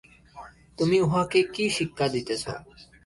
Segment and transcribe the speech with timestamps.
[0.77, 2.43] তুমি উহাকে কী শিক্ষা দিতেছ?